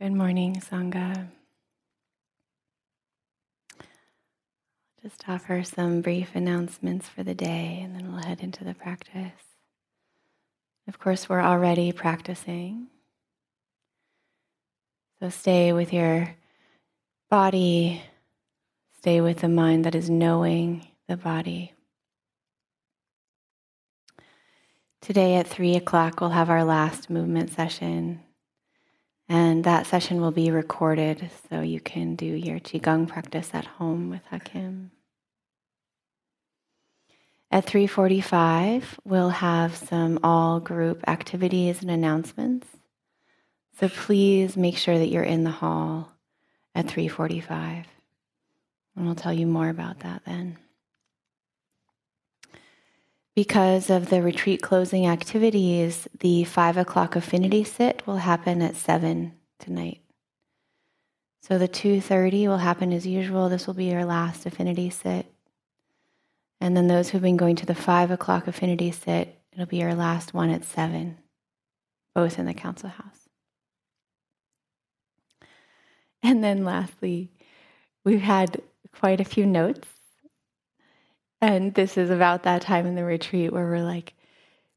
[0.00, 1.26] Good morning, Sangha.
[5.02, 9.42] Just offer some brief announcements for the day and then we'll head into the practice.
[10.86, 12.86] Of course, we're already practicing.
[15.18, 16.32] So stay with your
[17.28, 18.00] body,
[18.98, 21.72] stay with the mind that is knowing the body.
[25.00, 28.20] Today at 3 o'clock, we'll have our last movement session.
[29.28, 34.08] And that session will be recorded so you can do your Qigong practice at home
[34.08, 34.90] with Hakim.
[37.50, 42.66] At 3:45, we'll have some all group activities and announcements.
[43.78, 46.12] So please make sure that you're in the hall
[46.74, 47.86] at 3:45.
[48.96, 50.58] And we'll tell you more about that then.
[53.38, 59.32] Because of the retreat closing activities, the five o'clock affinity sit will happen at seven
[59.60, 60.00] tonight.
[61.42, 63.48] So the 2:30 will happen as usual.
[63.48, 65.32] This will be your last affinity sit.
[66.60, 69.94] And then those who've been going to the five o'clock affinity sit, it'll be your
[69.94, 71.18] last one at seven,
[72.16, 73.28] both in the council house.
[76.24, 77.30] And then lastly,
[78.02, 79.97] we've had quite a few notes
[81.40, 84.14] and this is about that time in the retreat where we're like,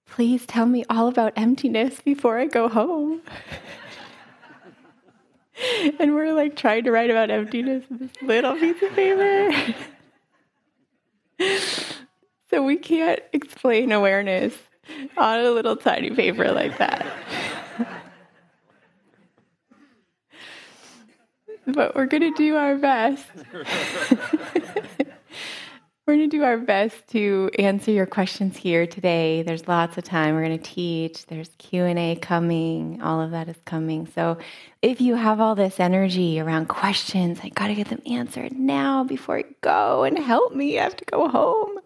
[0.05, 3.21] please tell me all about emptiness before I go home.
[5.99, 9.73] and we're like trying to write about emptiness with this little piece of paper.
[12.49, 14.55] so we can't explain awareness
[15.17, 17.05] on a little tiny paper like that.
[21.67, 23.25] but we're going to do our best.
[26.11, 29.43] We're going to do our best to answer your questions here today.
[29.43, 30.35] There's lots of time.
[30.35, 31.25] We're going to teach.
[31.27, 33.01] There's Q&A coming.
[33.01, 34.07] All of that is coming.
[34.07, 34.37] So
[34.81, 39.05] if you have all this energy around questions, I got to get them answered now
[39.05, 40.77] before I go and help me.
[40.77, 41.79] I have to go home.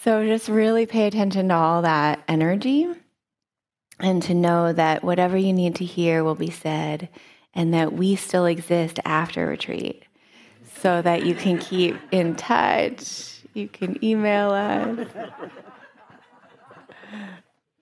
[0.00, 2.88] So just really pay attention to all that energy
[4.00, 7.10] and to know that whatever you need to hear will be said
[7.52, 10.05] and that we still exist after retreat
[10.80, 13.40] so that you can keep in touch.
[13.54, 15.08] You can email us.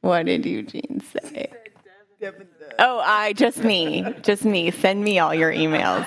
[0.00, 1.50] What did Eugene say?
[2.78, 4.70] Oh, I just me, just me.
[4.70, 6.04] Send me all your emails.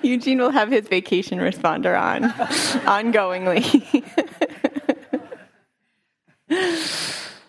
[0.02, 2.30] Eugene will have his vacation responder on
[2.86, 4.04] ongoingly.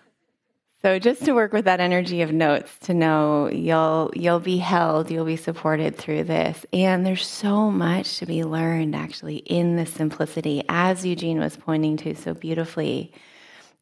[0.84, 5.12] So just to work with that energy of notes to know you'll you'll be held,
[5.12, 6.66] you'll be supported through this.
[6.74, 11.98] And there's so much to be learned actually in the simplicity as Eugene was pointing
[11.98, 13.14] to so beautifully.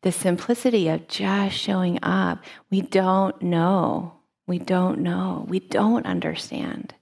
[0.01, 2.43] The simplicity of just showing up.
[2.69, 4.15] We don't know.
[4.45, 5.45] We don't know.
[5.47, 6.93] We don't understand.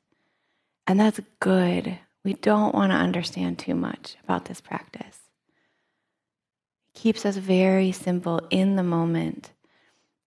[0.85, 1.97] And that's good.
[2.23, 5.17] We don't want to understand too much about this practice.
[6.93, 9.51] It keeps us very simple in the moment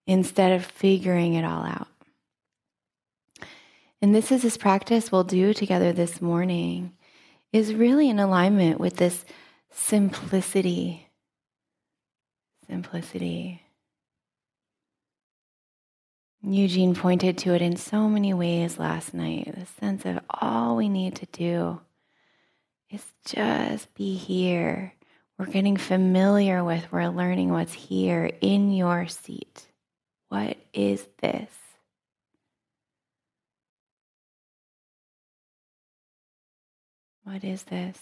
[0.07, 1.87] instead of figuring it all out.
[4.01, 6.93] And this is this practice we'll do together this morning
[7.53, 9.25] is really in alignment with this
[9.69, 11.07] simplicity.
[12.67, 13.61] Simplicity.
[16.43, 20.89] Eugene pointed to it in so many ways last night the sense of all we
[20.89, 21.79] need to do
[22.89, 24.93] is just be here.
[25.37, 29.67] We're getting familiar with, we're learning what's here in your seat.
[30.31, 31.49] What is this?
[37.25, 37.99] What is this?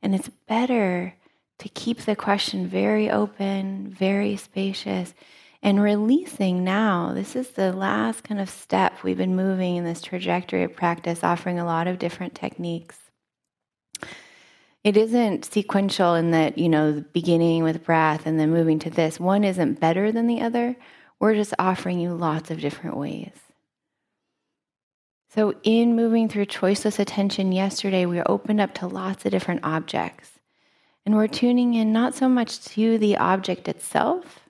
[0.00, 1.14] And it's better
[1.58, 5.12] to keep the question very open, very spacious,
[5.62, 7.12] and releasing now.
[7.12, 11.22] This is the last kind of step we've been moving in this trajectory of practice,
[11.22, 12.96] offering a lot of different techniques.
[14.82, 19.20] It isn't sequential in that, you know, beginning with breath and then moving to this.
[19.20, 20.74] One isn't better than the other.
[21.20, 23.30] We're just offering you lots of different ways.
[25.32, 30.40] So, in moving through choiceless attention yesterday, we opened up to lots of different objects.
[31.06, 34.40] And we're tuning in not so much to the object itself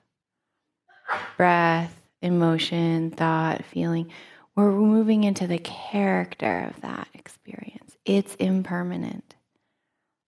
[1.37, 4.09] breath, emotion, thought, feeling.
[4.55, 7.97] We're moving into the character of that experience.
[8.05, 9.35] It's impermanent,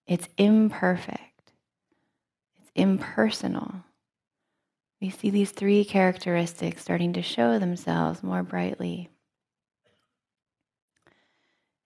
[0.06, 1.52] it's imperfect,
[2.60, 3.84] it's impersonal
[5.04, 9.10] we see these three characteristics starting to show themselves more brightly.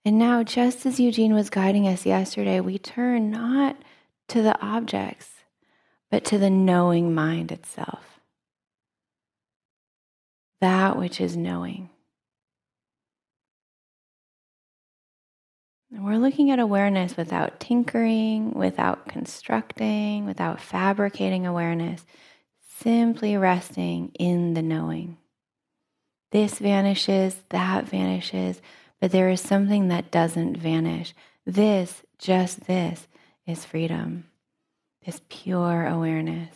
[0.05, 3.75] And now, just as Eugene was guiding us yesterday, we turn not
[4.27, 5.31] to the objects,
[6.11, 8.19] but to the knowing mind itself.
[10.61, 11.89] that which is knowing.
[15.91, 22.05] And we're looking at awareness without tinkering, without constructing, without fabricating awareness,
[22.81, 25.18] simply resting in the knowing.
[26.31, 28.62] This vanishes, that vanishes,
[29.00, 31.13] but there is something that doesn't vanish.
[31.45, 33.07] This, just this,
[33.45, 34.25] is freedom,
[35.06, 36.53] this pure awareness,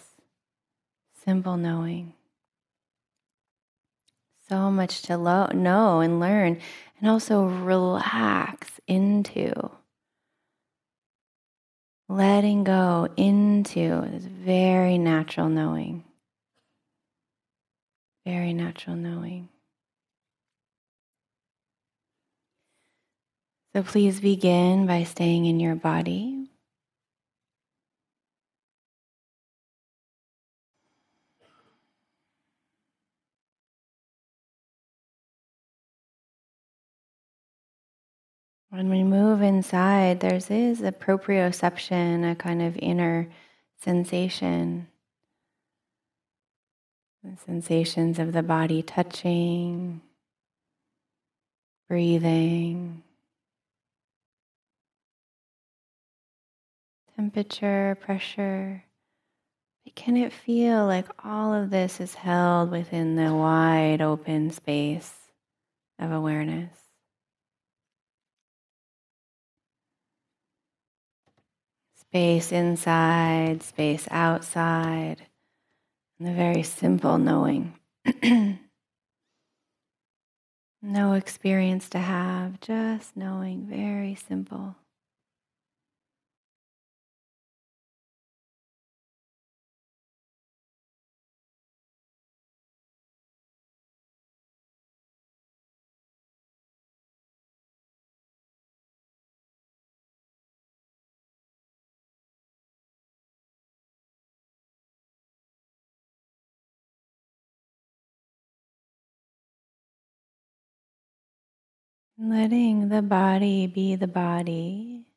[1.24, 2.14] simple knowing.
[4.50, 6.60] So much to lo- know and learn,
[7.00, 9.72] and also relax into.
[12.10, 16.04] Letting go into this very natural knowing.
[18.26, 19.50] Very natural knowing.
[23.74, 26.50] So please begin by staying in your body.
[38.70, 43.30] When we move inside, there's is a proprioception, a kind of inner
[43.82, 44.91] sensation.
[47.24, 50.02] The sensations of the body touching,
[51.88, 53.04] breathing.
[57.22, 58.84] temperature, pressure.
[59.84, 65.14] But can it feel like all of this is held within the wide open space
[66.00, 66.76] of awareness?
[71.96, 75.28] Space inside, space outside,
[76.24, 77.74] the very simple knowing.
[80.82, 84.76] no experience to have, just knowing, very simple.
[112.24, 115.08] Letting the body be the body.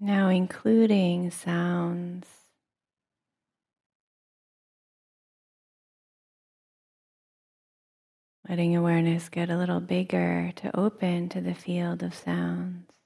[0.00, 2.26] Now, including sounds.
[8.48, 12.97] Letting awareness get a little bigger to open to the field of sounds.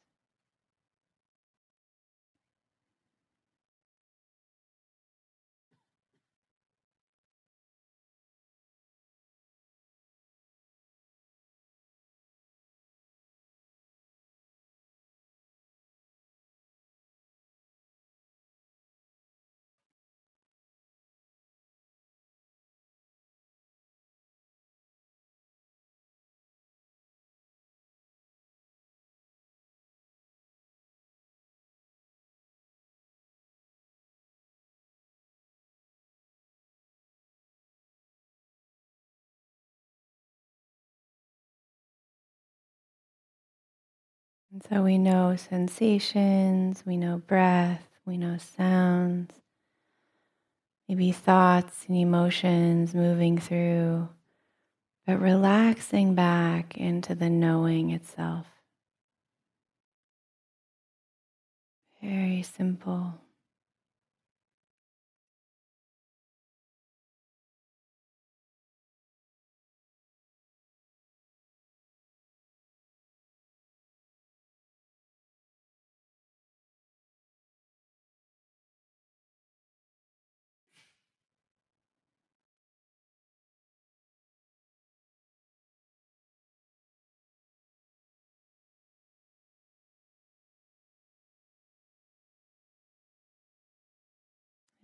[44.52, 49.32] And so we know sensations, we know breath, we know sounds,
[50.86, 54.10] maybe thoughts and emotions moving through,
[55.06, 58.46] but relaxing back into the knowing itself.
[62.02, 63.14] Very simple.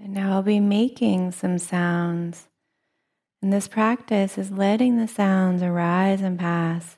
[0.01, 2.49] And now I'll be making some sounds.
[3.43, 6.97] And this practice is letting the sounds arise and pass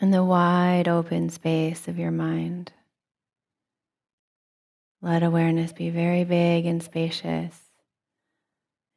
[0.00, 2.72] in the wide open space of your mind.
[5.00, 7.60] Let awareness be very big and spacious.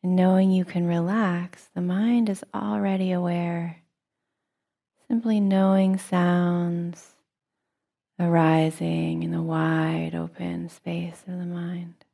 [0.01, 3.77] And knowing you can relax, the mind is already aware.
[5.07, 7.15] Simply knowing sounds
[8.19, 12.05] arising in the wide open space of the mind.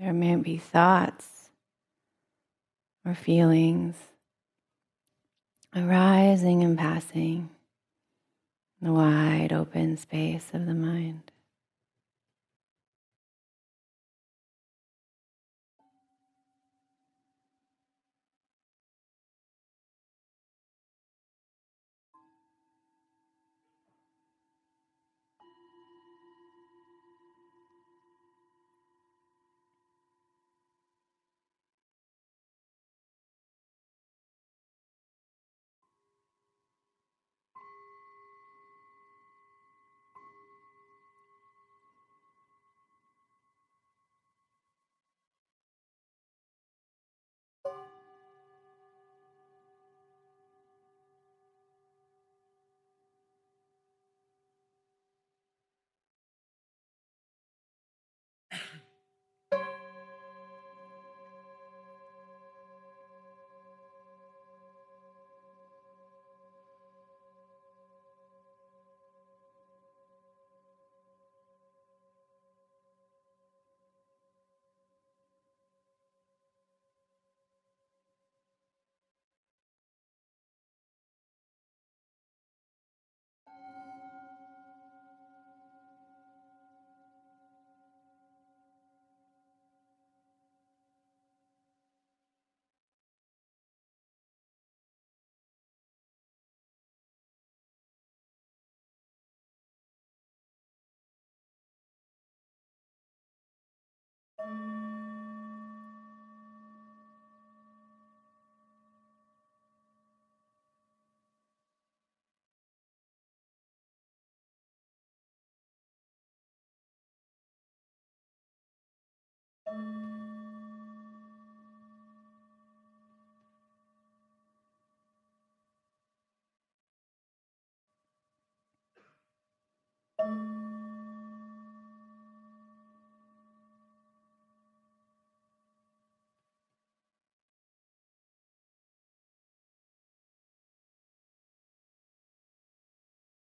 [0.00, 1.50] There may be thoughts
[3.04, 3.96] or feelings
[5.76, 7.50] arising and passing
[8.80, 11.30] in the wide open space of the mind.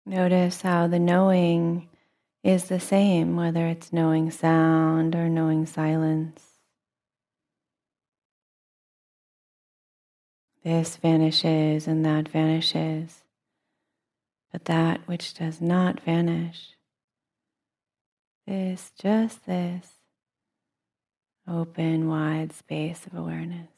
[0.06, 1.88] Notice how the knowing
[2.44, 6.42] is the same, whether it's knowing sound or knowing silence.
[10.62, 13.22] This vanishes and that vanishes,
[14.52, 16.70] but that which does not vanish,
[18.46, 19.94] this, just this,
[21.48, 23.73] open, wide space of awareness.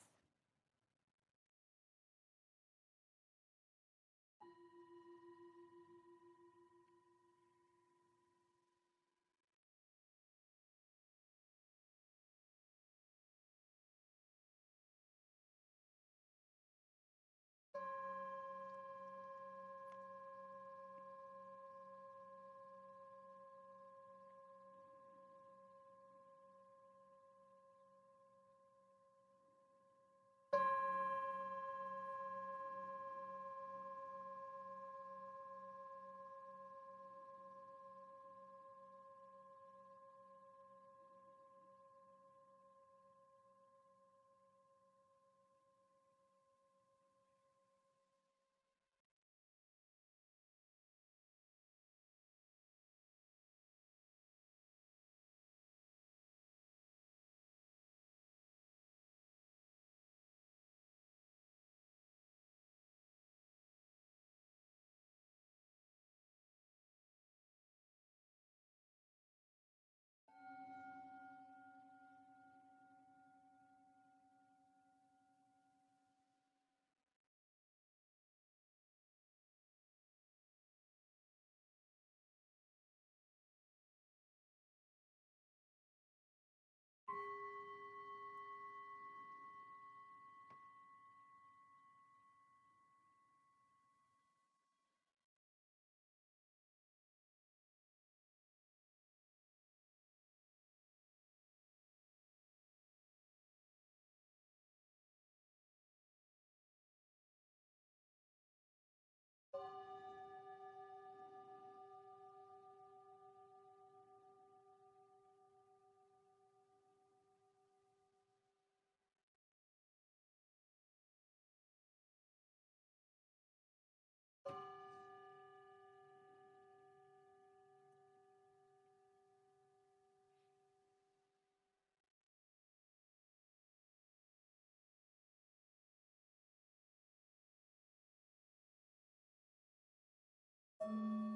[140.86, 141.35] Música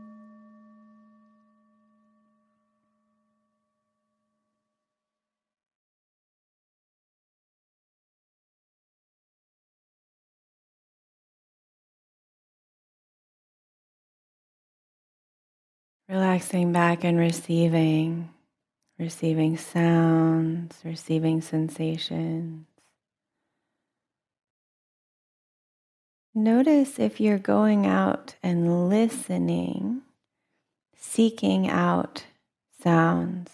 [16.11, 18.31] Relaxing back and receiving,
[18.99, 22.67] receiving sounds, receiving sensations.
[26.35, 30.01] Notice if you're going out and listening,
[30.97, 32.25] seeking out
[32.83, 33.49] sounds.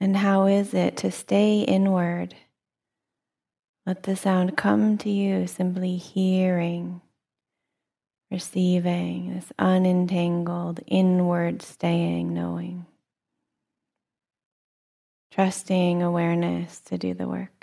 [0.00, 2.36] And how is it to stay inward?
[3.84, 7.00] Let the sound come to you simply hearing
[8.30, 12.86] receiving this unentangled, inward staying knowing,
[15.32, 17.57] trusting awareness to do the work.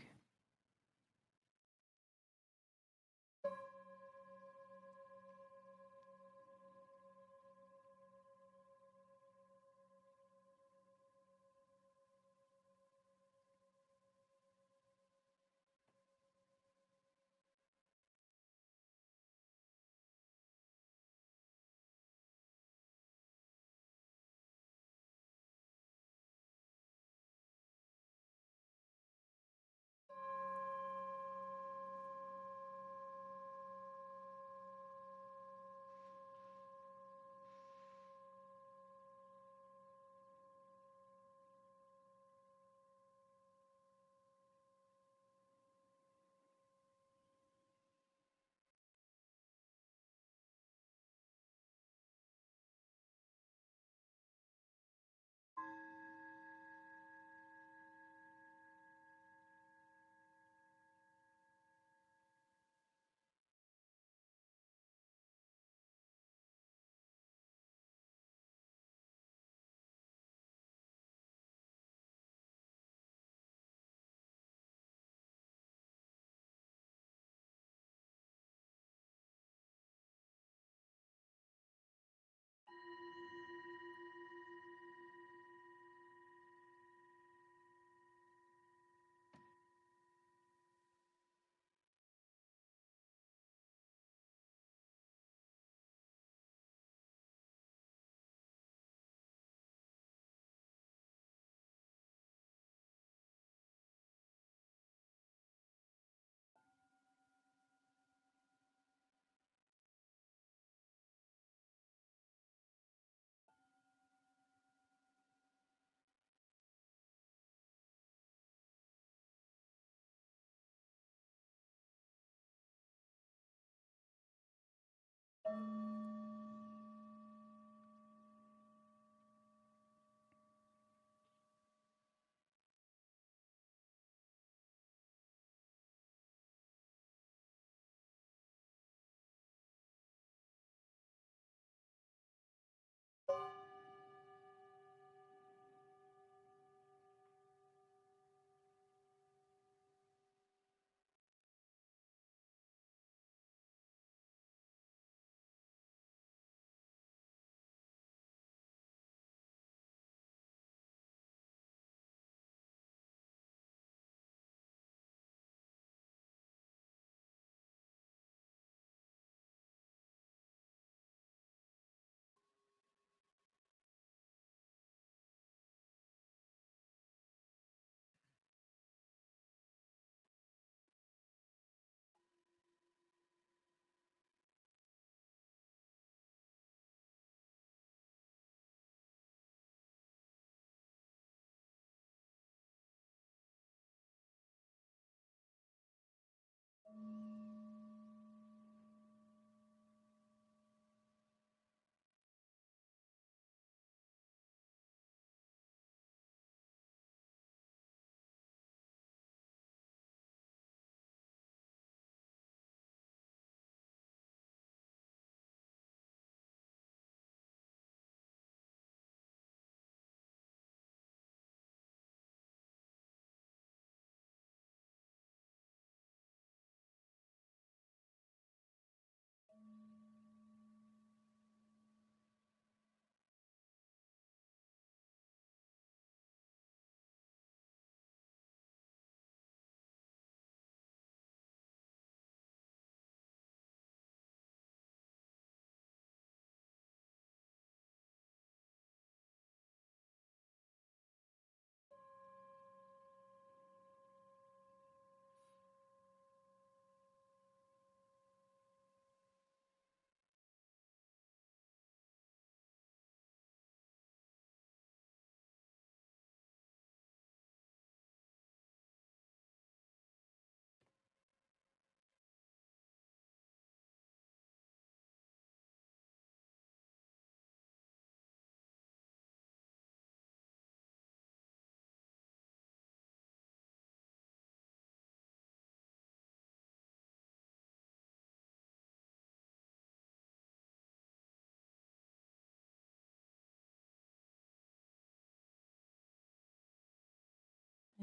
[125.47, 125.94] you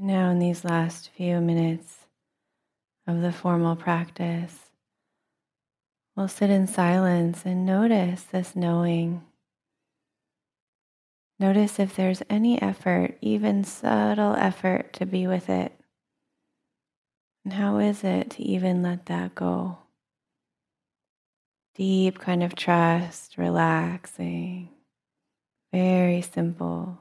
[0.05, 2.09] Now, in these last few minutes
[3.07, 4.73] of the formal practice,
[6.17, 9.23] we'll sit in silence and notice this knowing.
[11.39, 15.73] Notice if there's any effort, even subtle effort, to be with it.
[17.45, 19.79] And how is it to even let that go?
[21.77, 24.69] Deep kind of trust, relaxing,
[25.73, 26.99] very simple,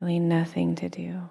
[0.00, 1.28] really nothing to do.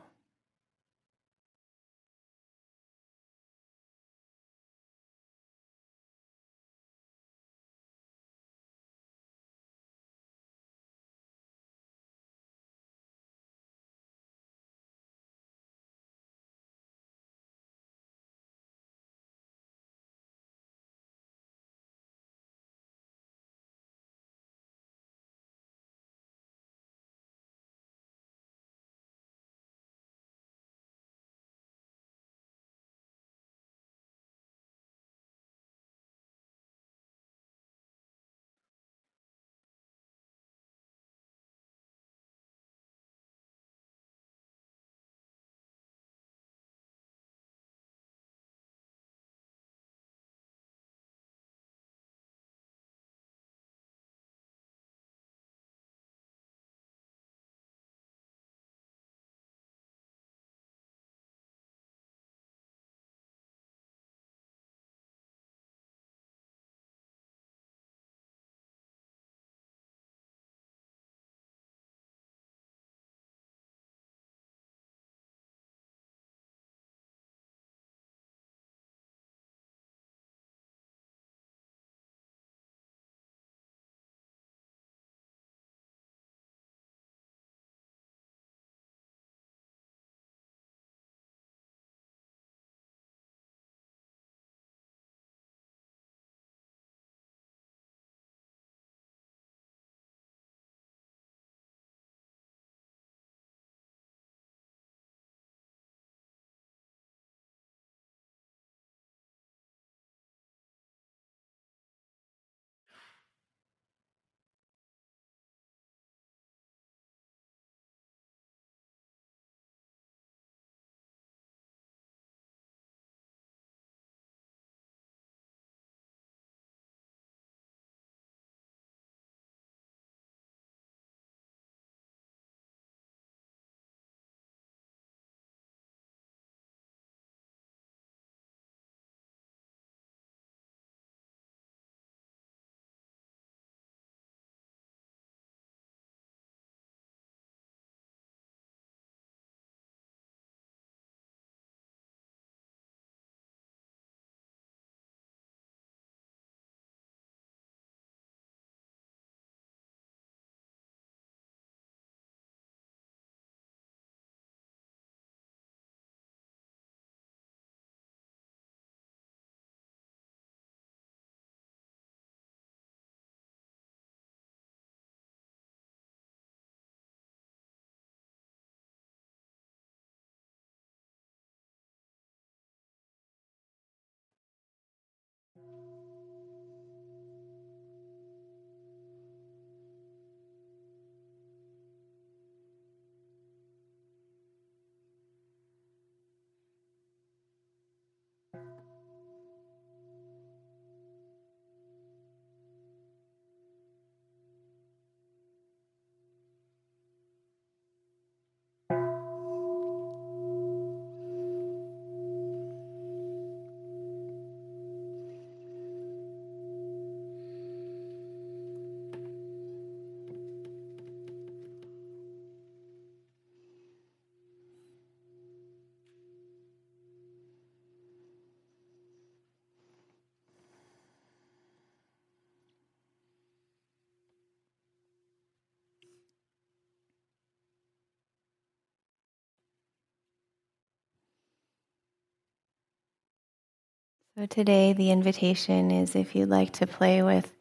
[244.37, 247.53] So today, the invitation is if you'd like to play with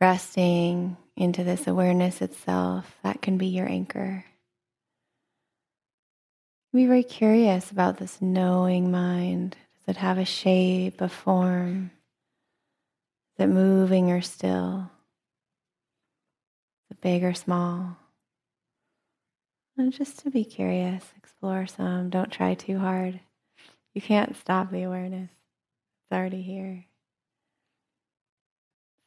[0.00, 4.24] resting into this awareness itself, that can be your anchor.
[6.72, 9.56] Be very curious about this knowing mind.
[9.86, 11.92] Does it have a shape, a form?
[13.38, 14.90] Is it moving or still?
[16.90, 17.96] Is it big or small?
[19.78, 22.10] And just to be curious, explore some.
[22.10, 23.20] Don't try too hard.
[23.94, 25.30] You can't stop the awareness,
[26.12, 26.84] already here.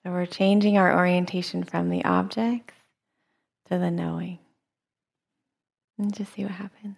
[0.03, 2.73] So we're changing our orientation from the objects
[3.69, 4.39] to the knowing.
[5.97, 6.97] And just see what happens.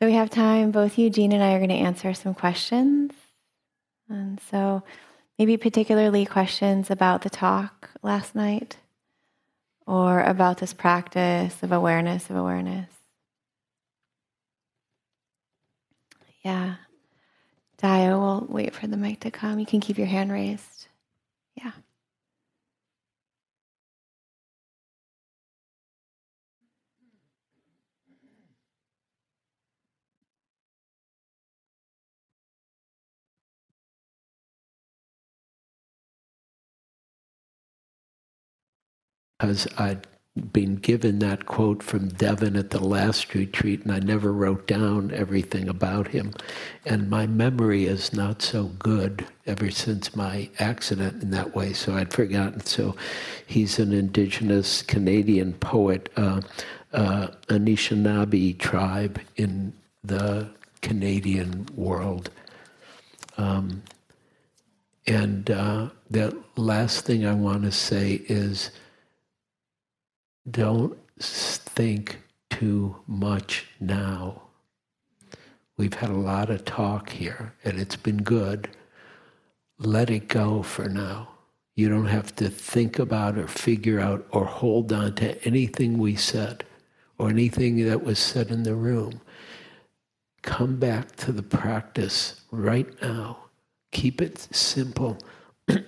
[0.00, 3.12] So we have time, both Eugene and I are going to answer some questions.
[4.08, 4.82] And so
[5.38, 8.76] maybe particularly questions about the talk last night
[9.86, 12.90] or about this practice of awareness of awareness.
[16.44, 16.74] Yeah.
[17.82, 19.58] Dio, we'll wait for the mic to come.
[19.60, 20.88] You can keep your hand raised.
[21.56, 21.72] Yeah.
[39.40, 44.32] Because I'd been given that quote from Devon at the last retreat, and I never
[44.32, 46.32] wrote down everything about him.
[46.86, 51.94] And my memory is not so good ever since my accident in that way, so
[51.94, 52.60] I'd forgotten.
[52.60, 52.96] So
[53.46, 56.40] he's an indigenous Canadian poet, uh,
[56.94, 60.48] uh, Anishinaabe tribe in the
[60.80, 62.30] Canadian world.
[63.36, 63.82] Um,
[65.06, 68.70] and uh, the last thing I want to say is
[70.50, 74.42] don't think too much now.
[75.76, 78.68] We've had a lot of talk here and it's been good.
[79.78, 81.28] Let it go for now.
[81.74, 86.16] You don't have to think about or figure out or hold on to anything we
[86.16, 86.64] said
[87.18, 89.20] or anything that was said in the room.
[90.42, 93.38] Come back to the practice right now.
[93.92, 95.18] Keep it simple.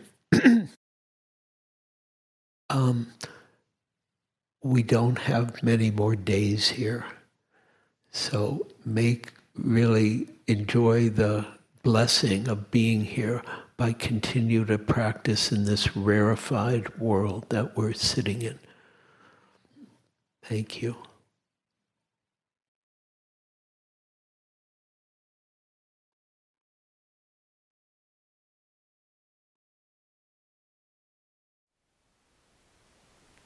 [2.71, 3.09] um,
[4.65, 7.05] we don't have many more days here.
[8.11, 11.47] So make really enjoy the
[11.83, 13.43] blessing of being here
[13.77, 18.59] by continue to practice in this rarefied world that we're sitting in.
[20.43, 20.97] Thank you.